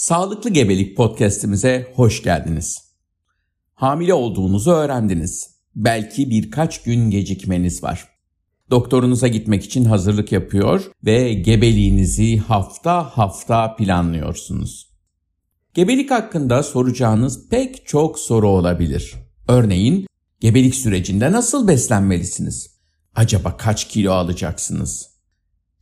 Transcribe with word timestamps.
Sağlıklı 0.00 0.50
Gebelik 0.50 0.96
podcast'imize 0.96 1.92
hoş 1.94 2.22
geldiniz. 2.22 2.78
Hamile 3.74 4.14
olduğunuzu 4.14 4.70
öğrendiniz. 4.70 5.50
Belki 5.76 6.30
birkaç 6.30 6.82
gün 6.82 7.10
gecikmeniz 7.10 7.82
var. 7.82 8.08
Doktorunuza 8.70 9.28
gitmek 9.28 9.64
için 9.64 9.84
hazırlık 9.84 10.32
yapıyor 10.32 10.90
ve 11.04 11.34
gebeliğinizi 11.34 12.38
hafta 12.38 13.04
hafta 13.04 13.76
planlıyorsunuz. 13.76 14.90
Gebelik 15.74 16.10
hakkında 16.10 16.62
soracağınız 16.62 17.48
pek 17.48 17.86
çok 17.86 18.18
soru 18.18 18.48
olabilir. 18.48 19.14
Örneğin, 19.48 20.06
gebelik 20.40 20.74
sürecinde 20.74 21.32
nasıl 21.32 21.68
beslenmelisiniz? 21.68 22.70
Acaba 23.14 23.56
kaç 23.56 23.88
kilo 23.88 24.12
alacaksınız? 24.12 25.10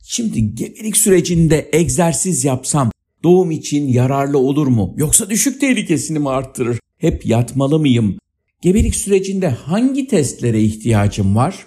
Şimdi 0.03 0.55
gebelik 0.55 0.97
sürecinde 0.97 1.69
egzersiz 1.73 2.45
yapsam 2.45 2.91
doğum 3.23 3.51
için 3.51 3.87
yararlı 3.87 4.37
olur 4.37 4.67
mu? 4.67 4.93
Yoksa 4.97 5.29
düşük 5.29 5.61
tehlikesini 5.61 6.19
mi 6.19 6.29
arttırır? 6.29 6.79
Hep 6.97 7.25
yatmalı 7.25 7.79
mıyım? 7.79 8.17
Gebelik 8.61 8.95
sürecinde 8.95 9.49
hangi 9.49 10.07
testlere 10.07 10.61
ihtiyacım 10.61 11.35
var? 11.35 11.65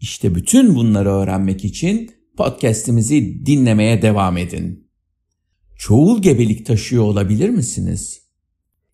İşte 0.00 0.34
bütün 0.34 0.74
bunları 0.74 1.08
öğrenmek 1.10 1.64
için 1.64 2.10
podcast'imizi 2.36 3.46
dinlemeye 3.46 4.02
devam 4.02 4.36
edin. 4.36 4.86
Çoğul 5.78 6.22
gebelik 6.22 6.66
taşıyor 6.66 7.04
olabilir 7.04 7.48
misiniz? 7.48 8.20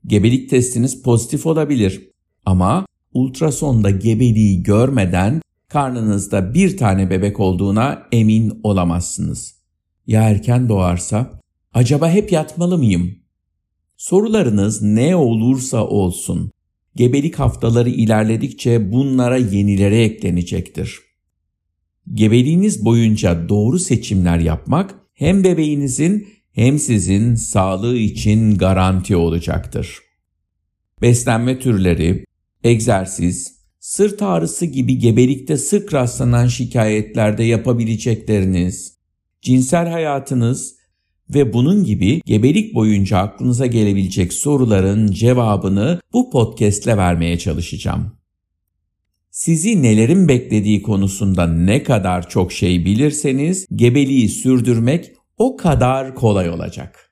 Gebelik 0.07 0.51
testiniz 0.51 1.03
pozitif 1.03 1.47
olabilir 1.47 2.11
ama 2.47 2.87
ultrasonda 3.15 3.91
gebeliği 3.91 4.63
görmeden 4.63 5.43
karnınızda 5.69 6.55
bir 6.55 6.77
tane 6.77 7.11
bebek 7.11 7.41
olduğuna 7.41 8.03
emin 8.13 8.61
olamazsınız. 8.63 9.55
Ya 10.07 10.23
erken 10.23 10.69
doğarsa? 10.69 11.42
Acaba 11.75 12.11
hep 12.11 12.33
yatmalı 12.33 12.79
mıyım? 12.79 13.19
Sorularınız 13.97 14.83
ne 14.83 15.17
olursa 15.17 15.87
olsun, 15.87 16.53
gebelik 16.97 17.39
haftaları 17.39 17.91
ilerledikçe 17.91 18.93
bunlara 18.93 19.37
yenileri 19.37 19.97
eklenecektir. 19.97 21.01
Gebeliğiniz 22.15 22.85
boyunca 22.85 23.49
doğru 23.49 23.79
seçimler 23.79 24.39
yapmak 24.39 24.95
hem 25.15 25.45
bebeğinizin 25.45 26.29
hem 26.53 26.79
sizin 26.79 27.35
sağlığı 27.35 27.97
için 27.97 28.59
garanti 28.59 29.17
olacaktır. 29.17 29.99
Beslenme 31.03 31.59
türleri, 31.59 32.25
egzersiz, 32.65 33.57
sırt 33.81 34.23
ağrısı 34.23 34.67
gibi 34.67 34.99
gebelikte 34.99 35.57
sık 35.57 35.95
rastlanan 35.95 36.47
şikayetlerde 36.47 37.45
yapabilecekleriniz, 37.45 38.99
cinsel 39.43 39.89
hayatınız 39.89 40.82
ve 41.31 41.53
bunun 41.53 41.85
gibi 41.85 42.21
gebelik 42.27 42.75
boyunca 42.75 43.19
aklınıza 43.19 43.67
gelebilecek 43.67 44.33
soruların 44.33 45.11
cevabını 45.11 46.01
bu 46.13 46.31
podcastle 46.31 46.97
vermeye 46.97 47.39
çalışacağım. 47.39 48.13
Sizi 49.31 49.83
nelerin 49.83 50.29
beklediği 50.29 50.83
konusunda 50.83 51.47
ne 51.47 51.83
kadar 51.83 52.29
çok 52.29 52.53
şey 52.53 52.85
bilirseniz 52.85 53.67
gebeliği 53.75 54.29
sürdürmek 54.29 55.13
o 55.39 55.57
kadar 55.57 56.15
kolay 56.15 56.51
olacak. 56.51 57.12